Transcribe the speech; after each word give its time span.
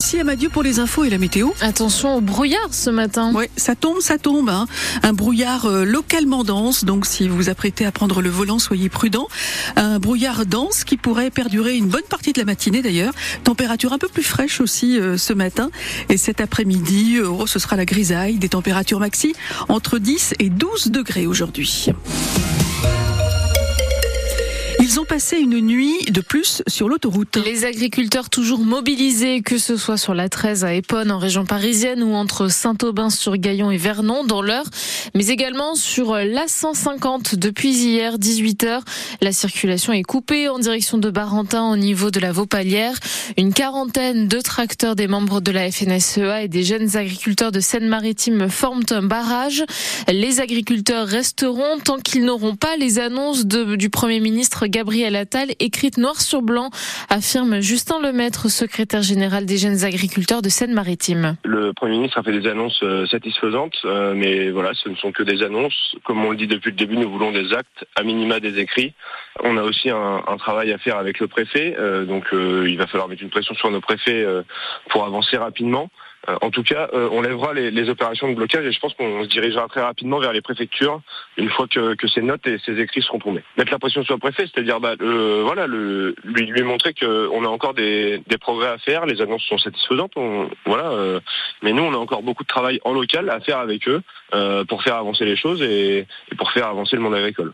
Merci 0.00 0.20
Amadieu 0.20 0.48
pour 0.48 0.62
les 0.62 0.78
infos 0.78 1.02
et 1.02 1.10
la 1.10 1.18
météo. 1.18 1.48
Attention 1.60 2.14
au 2.14 2.20
brouillard 2.20 2.68
ce 2.70 2.88
matin. 2.88 3.32
Oui, 3.34 3.46
ça 3.56 3.74
tombe, 3.74 3.98
ça 4.00 4.16
tombe. 4.16 4.48
Hein. 4.48 4.68
Un 5.02 5.12
brouillard 5.12 5.66
euh, 5.66 5.84
localement 5.84 6.44
dense, 6.44 6.84
donc 6.84 7.04
si 7.04 7.28
vous 7.28 7.34
vous 7.34 7.48
apprêtez 7.50 7.84
à 7.84 7.90
prendre 7.90 8.22
le 8.22 8.30
volant, 8.30 8.60
soyez 8.60 8.88
prudent. 8.88 9.26
Un 9.74 9.98
brouillard 9.98 10.46
dense 10.46 10.84
qui 10.84 10.96
pourrait 10.96 11.30
perdurer 11.30 11.76
une 11.76 11.88
bonne 11.88 12.04
partie 12.08 12.32
de 12.32 12.38
la 12.38 12.44
matinée 12.44 12.80
d'ailleurs. 12.80 13.12
Température 13.42 13.92
un 13.92 13.98
peu 13.98 14.06
plus 14.06 14.22
fraîche 14.22 14.60
aussi 14.60 15.00
euh, 15.00 15.16
ce 15.16 15.32
matin. 15.32 15.68
Et 16.08 16.16
cet 16.16 16.40
après-midi, 16.40 17.16
euh, 17.18 17.46
ce 17.46 17.58
sera 17.58 17.74
la 17.74 17.84
grisaille, 17.84 18.38
des 18.38 18.50
températures 18.50 19.00
maxi 19.00 19.34
entre 19.68 19.98
10 19.98 20.34
et 20.38 20.48
12 20.48 20.92
degrés 20.92 21.26
aujourd'hui. 21.26 21.88
Ils 24.90 24.98
ont 24.98 25.04
passé 25.04 25.36
une 25.36 25.60
nuit 25.60 25.98
de 26.08 26.22
plus 26.22 26.62
sur 26.66 26.88
l'autoroute. 26.88 27.36
Les 27.44 27.66
agriculteurs 27.66 28.30
toujours 28.30 28.60
mobilisés, 28.60 29.42
que 29.42 29.58
ce 29.58 29.76
soit 29.76 29.98
sur 29.98 30.14
la 30.14 30.30
13 30.30 30.64
à 30.64 30.72
Épone 30.72 31.10
en 31.10 31.18
région 31.18 31.44
parisienne 31.44 32.02
ou 32.02 32.14
entre 32.14 32.50
Saint-Aubin-sur-Gaillon 32.50 33.70
et 33.70 33.76
Vernon 33.76 34.24
dans 34.24 34.40
l'heure, 34.40 34.64
mais 35.14 35.26
également 35.26 35.74
sur 35.74 36.14
la 36.14 36.48
150 36.48 37.34
depuis 37.34 37.68
hier 37.68 38.16
18h. 38.16 38.80
La 39.20 39.32
circulation 39.32 39.92
est 39.92 40.04
coupée 40.04 40.48
en 40.48 40.58
direction 40.58 40.96
de 40.96 41.10
Barentin 41.10 41.70
au 41.70 41.76
niveau 41.76 42.10
de 42.10 42.18
la 42.18 42.32
Vaupalière. 42.32 42.94
Une 43.36 43.52
quarantaine 43.52 44.26
de 44.26 44.40
tracteurs 44.40 44.96
des 44.96 45.06
membres 45.06 45.42
de 45.42 45.52
la 45.52 45.70
FNSEA 45.70 46.44
et 46.44 46.48
des 46.48 46.62
jeunes 46.62 46.96
agriculteurs 46.96 47.52
de 47.52 47.60
Seine-Maritime 47.60 48.48
forment 48.48 48.86
un 48.88 49.02
barrage. 49.02 49.64
Les 50.10 50.40
agriculteurs 50.40 51.06
resteront 51.06 51.78
tant 51.84 51.98
qu'ils 51.98 52.24
n'auront 52.24 52.56
pas 52.56 52.78
les 52.78 52.98
annonces 52.98 53.44
du 53.44 53.90
Premier 53.90 54.20
ministre 54.20 54.66
Gabriel 54.78 55.16
Attal, 55.16 55.48
écrite 55.58 55.98
noir 55.98 56.20
sur 56.20 56.40
blanc, 56.40 56.70
affirme 57.10 57.60
Justin 57.60 58.00
Lemaître, 58.00 58.48
secrétaire 58.48 59.02
général 59.02 59.44
des 59.44 59.56
jeunes 59.56 59.84
agriculteurs 59.84 60.40
de 60.40 60.48
Seine-Maritime. 60.48 61.36
Le 61.42 61.72
Premier 61.72 61.96
ministre 61.96 62.18
a 62.18 62.22
fait 62.22 62.30
des 62.30 62.48
annonces 62.48 62.78
euh, 62.84 63.04
satisfaisantes, 63.06 63.74
euh, 63.84 64.14
mais 64.14 64.50
voilà, 64.50 64.70
ce 64.74 64.88
ne 64.88 64.94
sont 64.94 65.10
que 65.10 65.24
des 65.24 65.42
annonces. 65.42 65.96
Comme 66.04 66.24
on 66.24 66.30
le 66.30 66.36
dit 66.36 66.46
depuis 66.46 66.70
le 66.70 66.76
début, 66.76 66.96
nous 66.96 67.10
voulons 67.10 67.32
des 67.32 67.52
actes, 67.54 67.86
à 67.96 68.04
minima 68.04 68.38
des 68.38 68.60
écrits. 68.60 68.92
On 69.42 69.56
a 69.56 69.64
aussi 69.64 69.90
un, 69.90 70.22
un 70.28 70.36
travail 70.36 70.70
à 70.70 70.78
faire 70.78 70.96
avec 70.96 71.18
le 71.18 71.26
préfet, 71.26 71.74
euh, 71.76 72.04
donc 72.04 72.26
il 72.32 72.78
va 72.78 72.86
falloir 72.86 73.08
mettre 73.08 73.24
une 73.24 73.30
pression 73.30 73.56
sur 73.56 73.72
nos 73.72 73.80
préfets 73.80 74.24
pour 74.90 75.04
avancer 75.04 75.36
rapidement. 75.38 75.90
Euh, 76.28 76.36
en 76.42 76.50
tout 76.50 76.62
cas, 76.62 76.88
euh, 76.92 77.08
on 77.12 77.22
lèvera 77.22 77.54
les, 77.54 77.88
opérations 77.88 78.28
de 78.28 78.34
blocage 78.34 78.66
et 78.66 78.72
je 78.72 78.80
pense 78.80 78.92
qu'on 78.94 79.22
se 79.22 79.28
dirigera 79.28 79.66
très 79.68 79.80
rapidement 79.80 80.18
vers 80.18 80.32
les 80.32 80.42
préfectures 80.42 81.00
une 81.36 81.48
fois 81.48 81.66
que, 81.66 81.94
ces 82.12 82.22
notes 82.22 82.46
et 82.46 82.58
ces 82.64 82.78
écrits 82.80 83.02
seront 83.02 83.18
tournés. 83.18 83.42
Mettre 83.56 83.72
la 83.72 83.78
pression 83.78 84.02
sur 84.02 84.14
le 84.14 84.20
préfet, 84.20 84.46
c'est-à-dire 84.46 84.80
bah, 84.80 84.94
voilà, 84.98 85.66
le, 85.66 86.14
lui, 86.24 86.46
lui 86.46 86.62
montrer 86.62 86.92
qu'on 86.92 87.44
a 87.44 87.48
encore 87.48 87.74
des, 87.74 88.22
progrès 88.40 88.68
à 88.68 88.78
faire, 88.78 89.06
les 89.06 89.20
annonces 89.20 89.42
sont 89.44 89.58
satisfaisantes, 89.58 90.12
voilà, 90.64 90.90
euh, 90.90 91.20
mais 91.62 91.72
nous 91.72 91.82
on 91.82 91.92
a 91.92 91.96
encore 91.96 92.22
beaucoup 92.22 92.42
de 92.42 92.48
travail 92.48 92.80
en 92.84 92.92
local 92.92 93.30
à 93.30 93.40
faire 93.40 93.58
avec 93.58 93.88
eux 93.88 94.02
pour 94.68 94.82
faire 94.82 94.96
avancer 94.96 95.24
les 95.24 95.36
choses 95.36 95.62
et, 95.62 96.06
pour 96.36 96.50
faire 96.52 96.66
avancer 96.66 96.96
le 96.96 97.02
monde 97.02 97.14
agricole. 97.14 97.52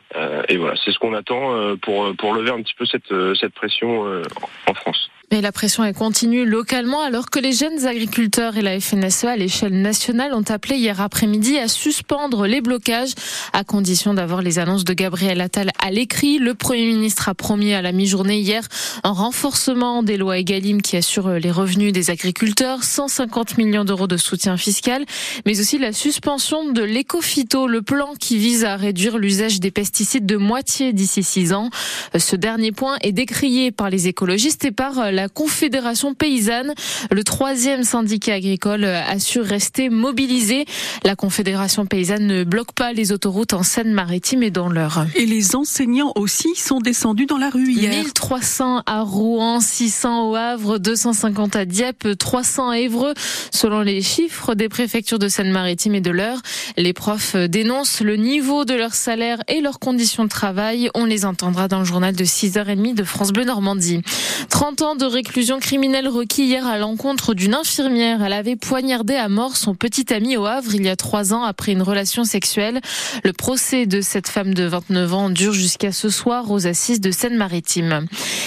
et 0.48 0.56
voilà, 0.56 0.74
c'est 0.84 0.92
ce 0.92 0.98
qu'on 0.98 1.14
attend 1.14 1.76
pour, 1.78 2.14
pour 2.16 2.34
lever 2.34 2.50
un 2.50 2.62
petit 2.62 2.74
peu 2.74 2.86
cette, 2.86 3.12
cette 3.36 3.54
pression 3.54 4.22
en 4.66 4.74
France. 4.74 5.10
Mais 5.32 5.40
la 5.40 5.52
pression 5.52 5.84
est 5.84 5.94
continue 5.94 6.44
localement 6.44 7.02
alors 7.02 7.30
que 7.30 7.38
les 7.38 7.52
jeunes 7.52 7.86
agriculteurs 7.86 8.56
et 8.56 8.62
la 8.62 8.78
FNSEA 8.78 9.32
à 9.32 9.36
l'échelle 9.36 9.80
nationale 9.80 10.34
ont 10.34 10.44
appelé 10.48 10.76
hier 10.76 11.00
après-midi 11.00 11.58
à 11.58 11.66
suspendre 11.66 12.46
les 12.46 12.60
blocages 12.60 13.14
à 13.52 13.64
condition 13.64 14.14
d'avoir 14.14 14.42
les 14.42 14.58
annonces 14.58 14.84
de 14.84 14.92
Gabriel 14.92 15.40
Attal 15.40 15.70
à 15.80 15.90
l'écrit. 15.90 16.38
Le 16.38 16.54
Premier 16.54 16.86
ministre 16.86 17.28
a 17.28 17.34
promis 17.34 17.72
à 17.72 17.82
la 17.82 17.92
mi-journée 17.92 18.38
hier 18.38 18.66
un 19.02 19.12
renforcement 19.12 20.02
des 20.02 20.16
lois 20.16 20.38
Egalim 20.38 20.82
qui 20.82 20.96
assurent 20.96 21.38
les 21.38 21.50
revenus 21.50 21.92
des 21.92 22.10
agriculteurs, 22.10 22.84
150 22.84 23.58
millions 23.58 23.84
d'euros 23.84 24.06
de 24.06 24.16
soutien 24.16 24.56
fiscal, 24.56 25.04
mais 25.46 25.58
aussi 25.58 25.78
la 25.78 25.92
suspension 25.92 26.70
de 26.70 26.82
l'écophyto, 26.82 27.66
le 27.66 27.82
plan 27.82 28.14
qui 28.18 28.38
vise 28.38 28.64
à 28.64 28.76
réduire 28.76 29.18
l'usage 29.18 29.60
des 29.60 29.70
pesticides 29.70 30.26
de 30.26 30.36
moitié 30.36 30.92
d'ici 30.92 31.22
six 31.22 31.52
ans. 31.52 31.70
Ce 32.16 32.36
dernier 32.36 32.72
point 32.72 32.96
est 33.00 33.12
décrié 33.12 33.70
par 33.72 33.90
les 33.90 34.08
écologistes 34.08 34.64
et 34.64 34.72
par 34.72 35.10
la 35.10 35.23
la 35.24 35.30
Confédération 35.30 36.12
paysanne. 36.12 36.74
Le 37.10 37.24
troisième 37.24 37.82
syndicat 37.82 38.34
agricole 38.34 38.84
assure 38.84 39.46
rester 39.46 39.88
mobilisé. 39.88 40.66
La 41.02 41.16
Confédération 41.16 41.86
paysanne 41.86 42.26
ne 42.26 42.44
bloque 42.44 42.72
pas 42.72 42.92
les 42.92 43.10
autoroutes 43.10 43.54
en 43.54 43.62
Seine-Maritime 43.62 44.42
et 44.42 44.50
dans 44.50 44.68
l'Eure. 44.68 45.06
Et 45.14 45.24
les 45.24 45.56
enseignants 45.56 46.12
aussi 46.14 46.54
sont 46.56 46.78
descendus 46.78 47.24
dans 47.24 47.38
la 47.38 47.48
rue 47.48 47.72
hier. 47.72 48.04
1300 48.04 48.82
à 48.84 49.00
Rouen, 49.00 49.60
600 49.60 50.28
au 50.28 50.34
Havre, 50.34 50.76
250 50.76 51.56
à 51.56 51.64
Dieppe, 51.64 52.18
300 52.18 52.68
à 52.68 52.78
Évreux. 52.80 53.14
Selon 53.50 53.80
les 53.80 54.02
chiffres 54.02 54.54
des 54.54 54.68
préfectures 54.68 55.18
de 55.18 55.28
Seine-Maritime 55.28 55.94
et 55.94 56.02
de 56.02 56.10
l'Eure, 56.10 56.42
les 56.76 56.92
profs 56.92 57.34
dénoncent 57.34 58.02
le 58.02 58.16
niveau 58.16 58.66
de 58.66 58.74
leur 58.74 58.92
salaire 58.92 59.38
et 59.48 59.62
leurs 59.62 59.78
conditions 59.78 60.24
de 60.24 60.28
travail. 60.28 60.90
On 60.94 61.06
les 61.06 61.24
entendra 61.24 61.66
dans 61.66 61.78
le 61.78 61.86
journal 61.86 62.14
de 62.14 62.24
6h30 62.26 62.94
de 62.94 63.04
France 63.04 63.32
Bleu 63.32 63.44
Normandie. 63.44 64.02
30 64.50 64.82
ans 64.82 64.96
de 64.96 65.03
réclusion 65.06 65.58
criminelle 65.58 66.08
requis 66.08 66.44
hier 66.44 66.66
à 66.66 66.78
l'encontre 66.78 67.34
d'une 67.34 67.54
infirmière. 67.54 68.22
Elle 68.22 68.32
avait 68.32 68.56
poignardé 68.56 69.14
à 69.14 69.28
mort 69.28 69.56
son 69.56 69.74
petit 69.74 70.12
ami 70.12 70.36
au 70.36 70.46
Havre 70.46 70.74
il 70.74 70.84
y 70.84 70.88
a 70.88 70.96
trois 70.96 71.32
ans 71.32 71.42
après 71.42 71.72
une 71.72 71.82
relation 71.82 72.24
sexuelle. 72.24 72.80
Le 73.22 73.32
procès 73.32 73.86
de 73.86 74.00
cette 74.00 74.28
femme 74.28 74.54
de 74.54 74.64
29 74.64 75.14
ans 75.14 75.30
dure 75.30 75.52
jusqu'à 75.52 75.92
ce 75.92 76.10
soir 76.10 76.50
aux 76.50 76.66
assises 76.66 77.00
de 77.00 77.10
Seine-Maritime. 77.10 78.06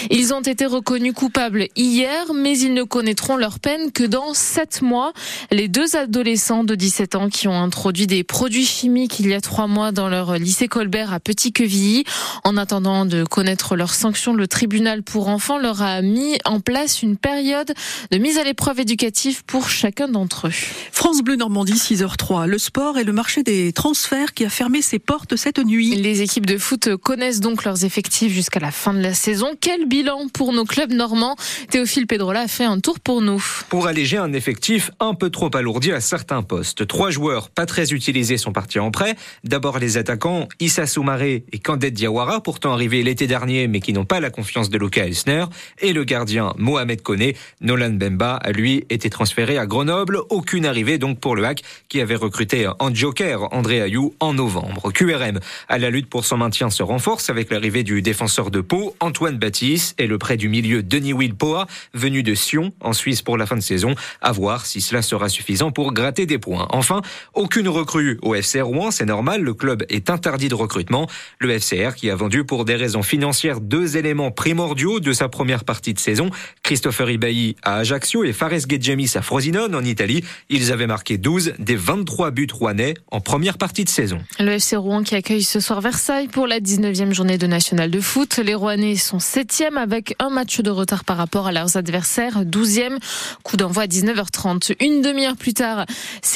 Ils 0.09 0.33
ont 0.33 0.41
été 0.41 0.65
reconnus 0.65 1.13
coupables 1.13 1.67
hier, 1.75 2.33
mais 2.33 2.57
ils 2.57 2.73
ne 2.73 2.83
connaîtront 2.83 3.37
leur 3.37 3.59
peine 3.59 3.91
que 3.91 4.03
dans 4.03 4.33
sept 4.33 4.81
mois. 4.81 5.13
Les 5.51 5.67
deux 5.67 5.95
adolescents 5.95 6.63
de 6.63 6.75
17 6.75 7.15
ans 7.15 7.29
qui 7.29 7.47
ont 7.47 7.59
introduit 7.59 8.07
des 8.07 8.23
produits 8.23 8.65
chimiques 8.65 9.19
il 9.19 9.27
y 9.27 9.33
a 9.33 9.41
trois 9.41 9.67
mois 9.67 9.91
dans 9.91 10.09
leur 10.09 10.37
lycée 10.37 10.67
Colbert 10.67 11.13
à 11.13 11.19
Petit-Quevilly. 11.19 12.03
En 12.43 12.57
attendant 12.57 13.05
de 13.05 13.23
connaître 13.23 13.75
leurs 13.75 13.93
sanctions, 13.93 14.33
le 14.33 14.47
tribunal 14.47 15.03
pour 15.03 15.27
enfants 15.27 15.57
leur 15.57 15.81
a 15.81 16.01
mis 16.01 16.37
en 16.47 16.59
place 16.59 17.01
une 17.01 17.17
période 17.17 17.73
de 18.11 18.17
mise 18.17 18.37
à 18.37 18.43
l'épreuve 18.43 18.79
éducative 18.79 19.43
pour 19.45 19.69
chacun 19.69 20.07
d'entre 20.07 20.47
eux. 20.47 20.53
France 20.91 21.21
Bleu 21.21 21.35
Normandie 21.35 21.73
6h03. 21.73 22.47
Le 22.47 22.57
sport 22.57 22.97
et 22.97 23.03
le 23.03 23.13
marché 23.13 23.43
des 23.43 23.73
transferts 23.73 24.33
qui 24.33 24.45
a 24.45 24.49
fermé 24.49 24.81
ses 24.81 24.99
portes 24.99 25.35
cette 25.35 25.59
nuit. 25.59 25.95
Les 25.95 26.21
équipes 26.21 26.45
de 26.45 26.57
foot 26.57 26.95
connaissent 26.97 27.39
donc 27.39 27.63
leurs 27.63 27.85
effectifs 27.85 28.31
jusqu'à 28.31 28.59
la 28.59 28.71
fin 28.71 28.93
de 28.93 28.99
la 28.99 29.13
saison. 29.13 29.51
Quel 29.59 29.85
bilan 29.87 30.27
pour 30.33 30.53
nos 30.53 30.65
clubs 30.65 30.91
normands? 30.91 31.35
Théophile 31.69 32.07
Pedrola 32.07 32.41
a 32.41 32.47
fait 32.47 32.65
un 32.65 32.79
tour 32.79 32.99
pour 32.99 33.21
nous. 33.21 33.43
Pour 33.69 33.87
alléger 33.87 34.17
un 34.17 34.33
effectif 34.33 34.91
un 34.99 35.13
peu 35.13 35.29
trop 35.29 35.55
alourdi 35.55 35.91
à 35.91 36.01
certains 36.01 36.43
postes, 36.43 36.87
trois 36.87 37.11
joueurs 37.11 37.49
pas 37.49 37.65
très 37.65 37.93
utilisés 37.93 38.37
sont 38.37 38.51
partis 38.51 38.79
en 38.79 38.91
prêt. 38.91 39.15
D'abord 39.43 39.79
les 39.79 39.97
attaquants 39.97 40.47
Issa 40.59 40.87
Soumaré 40.87 41.45
et 41.51 41.59
Kandet 41.59 41.91
Diawara, 41.91 42.41
pourtant 42.41 42.73
arrivés 42.73 43.03
l'été 43.03 43.27
dernier 43.27 43.67
mais 43.67 43.79
qui 43.79 43.93
n'ont 43.93 44.05
pas 44.05 44.19
la 44.19 44.29
confiance 44.29 44.69
de 44.69 44.77
Luca 44.77 45.05
Elsner, 45.05 45.45
et 45.79 45.93
le 45.93 46.03
gardien 46.03 46.36
Mohamed 46.57 47.01
Kone. 47.01 47.33
Nolan 47.61 47.91
Bemba, 47.91 48.39
lui, 48.53 48.85
était 48.89 49.09
transféré 49.09 49.57
à 49.57 49.65
Grenoble. 49.65 50.19
Aucune 50.29 50.65
arrivée 50.65 50.97
donc 50.97 51.19
pour 51.19 51.35
le 51.35 51.45
hack 51.45 51.61
qui 51.89 52.01
avait 52.01 52.15
recruté 52.15 52.67
en 52.79 52.93
joker 52.93 53.53
André 53.53 53.81
Ayou 53.81 54.13
en 54.19 54.33
novembre. 54.33 54.91
QRM 54.91 55.39
à 55.69 55.77
la 55.77 55.89
lutte 55.89 56.09
pour 56.09 56.25
son 56.25 56.37
maintien 56.37 56.69
se 56.69 56.83
renforce 56.83 57.29
avec 57.29 57.51
l'arrivée 57.51 57.83
du 57.83 58.01
défenseur 58.01 58.51
de 58.51 58.61
Pau, 58.61 58.95
Antoine 58.99 59.37
Baptiste, 59.37 59.99
et 59.99 60.07
le 60.07 60.17
prêt 60.17 60.37
du 60.37 60.49
milieu 60.49 60.83
Denis 60.83 61.13
Wilpoa, 61.13 61.67
venu 61.93 62.23
de 62.23 62.35
Sion 62.35 62.73
en 62.81 62.93
Suisse 62.93 63.21
pour 63.21 63.37
la 63.37 63.45
fin 63.45 63.55
de 63.55 63.61
saison. 63.61 63.95
À 64.21 64.31
voir 64.31 64.65
si 64.65 64.81
cela 64.81 65.01
sera 65.01 65.29
suffisant 65.29 65.71
pour 65.71 65.93
gratter 65.93 66.25
des 66.25 66.37
points. 66.37 66.67
Enfin, 66.69 67.01
aucune 67.33 67.67
recrue 67.67 68.19
au 68.21 68.35
FC 68.35 68.61
Rouen, 68.61 68.91
c'est 68.91 69.05
normal, 69.05 69.41
le 69.41 69.53
club 69.53 69.83
est 69.89 70.09
interdit 70.09 70.49
de 70.49 70.55
recrutement. 70.55 71.07
Le 71.39 71.59
FCR 71.59 71.95
qui 71.95 72.09
a 72.09 72.15
vendu 72.15 72.43
pour 72.43 72.65
des 72.65 72.75
raisons 72.75 73.03
financières 73.03 73.61
deux 73.61 73.97
éléments 73.97 74.31
primordiaux 74.31 74.99
de 74.99 75.13
sa 75.13 75.29
première 75.29 75.63
partie 75.63 75.93
de 75.93 75.99
saison, 75.99 76.26
Christopher 76.63 77.09
Ibaï 77.09 77.55
à 77.63 77.77
Ajaccio 77.77 78.23
et 78.23 78.33
Fares 78.33 78.67
Gedjamis 78.67 79.11
à 79.15 79.21
Frosinone 79.21 79.75
en 79.75 79.83
Italie. 79.83 80.23
Ils 80.49 80.71
avaient 80.71 80.87
marqué 80.87 81.17
12 81.17 81.53
des 81.59 81.75
23 81.75 82.31
buts 82.31 82.47
rouennais 82.51 82.93
en 83.11 83.21
première 83.21 83.57
partie 83.57 83.83
de 83.83 83.89
saison. 83.89 84.19
Le 84.39 84.51
FC 84.53 84.75
Rouen 84.75 85.03
qui 85.03 85.15
accueille 85.15 85.43
ce 85.43 85.59
soir 85.59 85.81
Versailles 85.81 86.27
pour 86.27 86.47
la 86.47 86.59
19e 86.59 87.13
journée 87.13 87.37
de 87.37 87.47
National 87.47 87.91
de 87.91 87.99
foot. 87.99 88.37
Les 88.37 88.53
Rouennais 88.53 88.95
sont 88.95 89.17
7e 89.17 89.77
avec 89.77 90.15
un 90.19 90.29
match 90.29 90.59
de 90.61 90.69
retard 90.69 91.03
par 91.03 91.17
rapport 91.17 91.47
à 91.47 91.51
leurs 91.51 91.77
adversaires. 91.77 92.43
12e, 92.43 92.97
coup 93.43 93.57
d'envoi 93.57 93.83
à 93.83 93.87
19h30. 93.87 94.75
Une 94.81 95.01
demi-heure 95.01 95.37
plus 95.37 95.53
tard, 95.53 95.85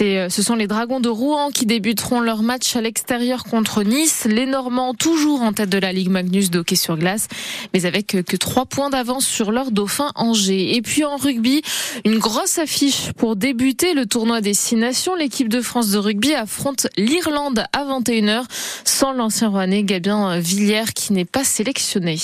euh, 0.01 0.29
ce 0.29 0.41
sont 0.41 0.55
les 0.55 0.67
Dragons 0.67 0.99
de 0.99 1.09
Rouen 1.09 1.51
qui 1.51 1.65
débuteront 1.65 2.19
leur 2.19 2.43
match 2.43 2.75
à 2.75 2.81
l'extérieur 2.81 3.43
contre 3.43 3.83
Nice. 3.83 4.25
Les 4.29 4.45
Normands 4.45 4.93
toujours 4.93 5.41
en 5.41 5.53
tête 5.53 5.69
de 5.69 5.77
la 5.77 5.91
Ligue 5.91 6.09
Magnus 6.09 6.49
de 6.49 6.59
hockey 6.59 6.75
sur 6.75 6.97
glace, 6.97 7.27
mais 7.73 7.85
avec 7.85 8.07
que 8.07 8.35
3 8.35 8.65
points 8.65 8.89
d'avance 8.89 9.25
sur 9.25 9.51
leur 9.51 9.71
dauphin. 9.81 10.11
Angers. 10.13 10.75
Et 10.75 10.81
puis 10.83 11.03
en 11.03 11.17
rugby, 11.17 11.63
une 12.05 12.19
grosse 12.19 12.59
affiche 12.59 13.11
pour 13.17 13.35
débuter 13.35 13.95
le 13.95 14.05
tournoi 14.05 14.39
des 14.39 14.53
Six 14.53 14.75
Nations. 14.75 15.15
L'équipe 15.15 15.49
de 15.49 15.61
France 15.61 15.89
de 15.89 15.97
rugby 15.97 16.35
affronte 16.35 16.85
l'Irlande 16.97 17.65
à 17.73 17.83
21h 17.85 18.43
sans 18.85 19.11
l'ancien 19.11 19.49
Rouennais 19.49 19.83
Gabien 19.83 20.37
Villiers 20.39 20.93
qui 20.93 21.13
n'est 21.13 21.25
pas 21.25 21.43
sélectionné. 21.43 22.17